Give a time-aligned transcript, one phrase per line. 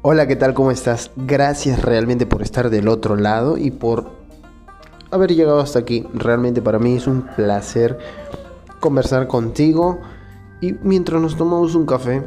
[0.00, 0.54] Hola, ¿qué tal?
[0.54, 1.10] ¿Cómo estás?
[1.16, 4.12] Gracias realmente por estar del otro lado y por
[5.10, 6.06] haber llegado hasta aquí.
[6.14, 7.98] Realmente para mí es un placer
[8.78, 9.98] conversar contigo
[10.60, 12.22] y mientras nos tomamos un café,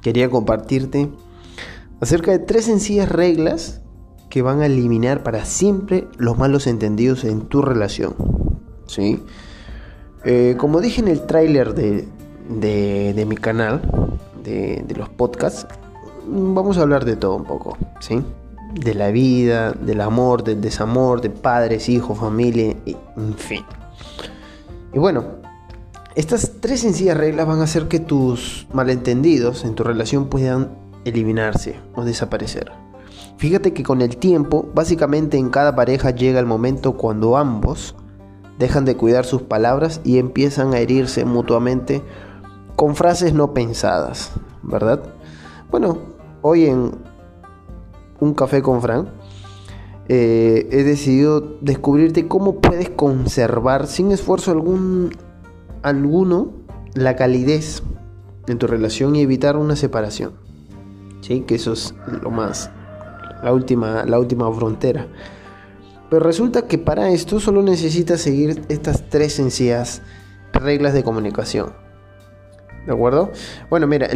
[0.00, 1.10] quería compartirte
[2.00, 3.82] acerca de tres sencillas reglas
[4.30, 8.14] que van a eliminar para siempre los malos entendidos en tu relación.
[8.86, 9.24] ¿Sí?
[10.24, 12.06] Eh, como dije en el tráiler de,
[12.48, 13.82] de, mi canal,
[14.44, 15.66] de, de los podcasts,
[16.26, 18.22] vamos a hablar de todo un poco, ¿sí?
[18.74, 23.64] De la vida, del amor, del desamor, de padres, hijos, familia, en fin.
[24.92, 25.24] Y bueno,
[26.14, 30.70] estas tres sencillas reglas van a hacer que tus malentendidos en tu relación puedan
[31.04, 32.72] eliminarse o desaparecer.
[33.36, 37.94] Fíjate que con el tiempo, básicamente en cada pareja llega el momento cuando ambos
[38.58, 42.02] dejan de cuidar sus palabras y empiezan a herirse mutuamente
[42.76, 45.02] con frases no pensadas, ¿verdad?
[45.70, 45.98] Bueno,
[46.48, 46.92] hoy en
[48.20, 49.08] un café con Fran,
[50.08, 54.52] eh, he decidido descubrirte cómo puedes conservar sin esfuerzo
[55.82, 56.52] alguno
[56.94, 57.82] la calidez
[58.46, 60.34] en tu relación y evitar una separación.
[61.20, 61.40] ¿Sí?
[61.40, 62.70] Que eso es lo más,
[63.42, 65.08] la última, la última frontera.
[66.08, 70.02] Pero resulta que para esto solo necesitas seguir estas tres sencillas
[70.52, 71.85] reglas de comunicación.
[72.86, 73.32] ¿De acuerdo?
[73.68, 74.08] Bueno, mira,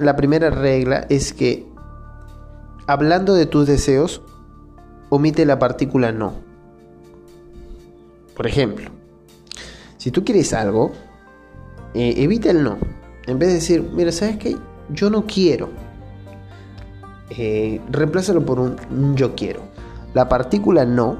[0.00, 1.66] la primera regla es que
[2.86, 4.22] hablando de tus deseos,
[5.10, 6.34] omite la partícula no.
[8.36, 8.90] Por ejemplo,
[9.96, 10.92] si tú quieres algo,
[11.94, 12.78] eh, evita el no.
[13.26, 14.56] En vez de decir, mira, ¿sabes qué?
[14.90, 15.70] Yo no quiero.
[17.30, 19.60] Eh, reemplázalo por un, un yo quiero.
[20.14, 21.18] La partícula no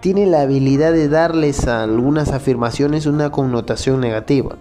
[0.00, 4.58] tiene la habilidad de darles a algunas afirmaciones una connotación negativa.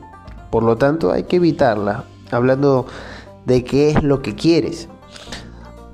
[0.53, 2.85] Por lo tanto, hay que evitarla, hablando
[3.47, 4.87] de qué es lo que quieres.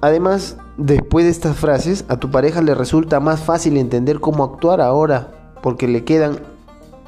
[0.01, 4.81] Además, después de estas frases, a tu pareja le resulta más fácil entender cómo actuar
[4.81, 6.39] ahora, porque le quedan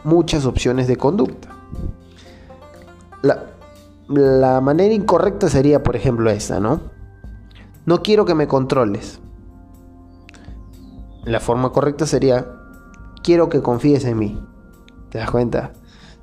[0.05, 1.49] muchas opciones de conducta.
[3.21, 6.79] La, manera incorrecta sería, por ejemplo, esta, ¿no?
[7.85, 9.19] No quiero que me controles.
[11.25, 12.47] La forma correcta sería,
[13.21, 14.41] quiero que confíes en mí.
[15.09, 15.73] ¿Te das cuenta?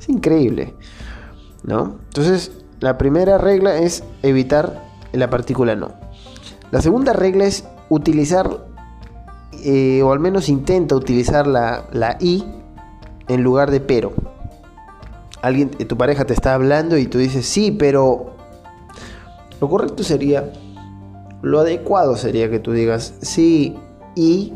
[0.00, 0.74] Es increíble.
[1.68, 1.98] ¿No?
[2.06, 5.92] Entonces, la primera regla es evitar la partícula no.
[6.70, 8.66] La segunda regla es utilizar,
[9.64, 12.44] eh, o al menos intenta utilizar la, la i
[13.28, 14.12] en lugar de pero.
[15.42, 18.34] Alguien, tu pareja te está hablando y tú dices sí, pero
[19.60, 20.50] lo correcto sería,
[21.42, 23.76] lo adecuado sería que tú digas sí
[24.16, 24.54] y,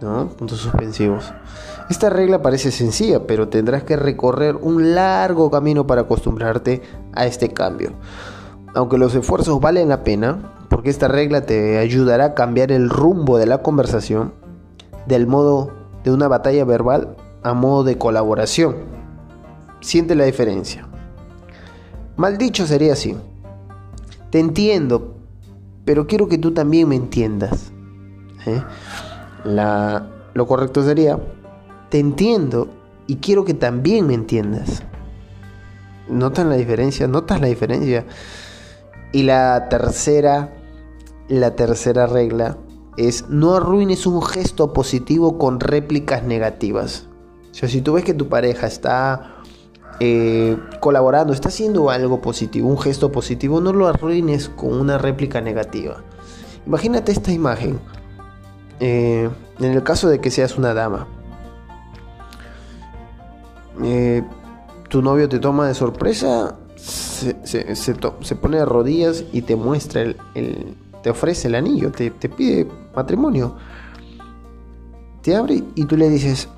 [0.00, 1.30] Puntos suspensivos.
[1.90, 6.80] Esta regla parece sencilla, pero tendrás que recorrer un largo camino para acostumbrarte
[7.12, 7.92] a este cambio.
[8.74, 13.36] Aunque los esfuerzos valen la pena, porque esta regla te ayudará a cambiar el rumbo
[13.36, 14.32] de la conversación
[15.06, 15.72] del modo
[16.02, 18.76] de una batalla verbal a modo de colaboración.
[19.80, 20.86] Siente la diferencia.
[22.16, 23.16] Mal dicho sería así.
[24.30, 25.16] Te entiendo,
[25.84, 27.72] pero quiero que tú también me entiendas.
[28.46, 28.62] ¿eh?
[29.44, 31.18] Lo correcto sería,
[31.88, 32.68] te entiendo
[33.06, 34.82] y quiero que también me entiendas.
[36.08, 37.06] ¿Notan la diferencia?
[37.06, 38.04] ¿Notas la diferencia?
[39.12, 40.52] Y la tercera,
[41.28, 42.58] la tercera regla
[42.96, 47.06] es no arruines un gesto positivo con réplicas negativas.
[47.50, 49.36] O sea, si tú ves que tu pareja está
[49.98, 55.40] eh, colaborando, está haciendo algo positivo, un gesto positivo, no lo arruines con una réplica
[55.40, 56.02] negativa.
[56.66, 57.80] Imagínate esta imagen.
[58.80, 61.06] Eh, en el caso de que seas una dama,
[63.84, 64.22] eh,
[64.88, 67.94] tu novio te toma de sorpresa, se,
[68.40, 73.56] pone de rodillas y te muestra el, te ofrece el anillo, te, te, pide matrimonio.
[75.22, 76.48] Te abre y tú le dices,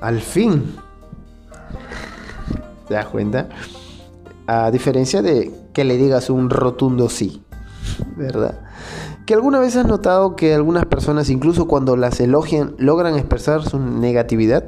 [0.00, 0.76] al fin.
[2.88, 3.48] ¿Te das cuenta?
[4.46, 7.42] A diferencia de que le digas un rotundo sí,
[8.16, 8.60] ¿verdad?
[9.28, 13.78] Que alguna vez has notado que algunas personas, incluso cuando las elogian, logran expresar su
[13.78, 14.64] negatividad.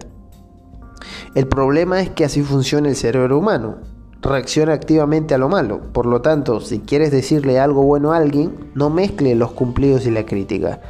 [1.35, 3.77] El problema es que así funciona el cerebro humano.
[4.21, 5.81] Reacciona activamente a lo malo.
[5.95, 10.11] Por lo tanto, si quieres decirle algo bueno a alguien, no mezcle los cumplidos y
[10.11, 10.83] la crítica.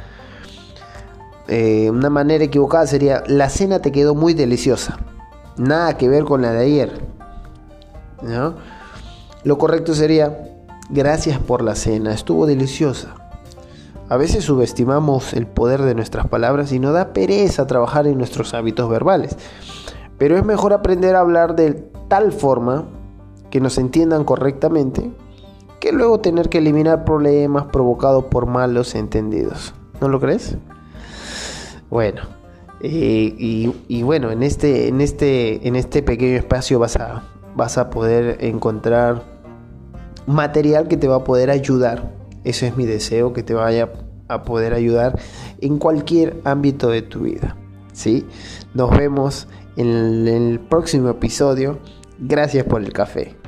[1.47, 4.99] Eh, una manera equivocada sería, la cena te quedó muy deliciosa.
[5.55, 6.91] Nada que ver con la de ayer.
[9.45, 10.37] Lo correcto sería,
[10.89, 13.15] gracias por la cena, estuvo deliciosa.
[14.11, 18.53] A veces subestimamos el poder de nuestras palabras y nos da pereza trabajar en nuestros
[18.53, 19.37] hábitos verbales.
[20.17, 21.71] Pero es mejor aprender a hablar de
[22.09, 22.83] tal forma
[23.51, 25.09] que nos entiendan correctamente
[25.79, 29.73] que luego tener que eliminar problemas provocados por malos entendidos.
[30.01, 30.57] ¿No lo crees?
[31.89, 32.23] Bueno,
[32.81, 33.33] eh,
[33.87, 37.23] y, bueno, en este, en, este, en este pequeño espacio vas a,
[37.55, 39.23] vas a poder encontrar
[40.27, 42.19] material que te va a poder ayudar.
[42.43, 43.91] Eso es mi deseo, que te vaya
[44.27, 45.19] a poder ayudar
[45.59, 47.57] en cualquier ámbito de tu vida.
[47.93, 48.25] ¿sí?
[48.73, 51.79] Nos vemos en el próximo episodio.
[52.19, 53.40] Gracias por el café.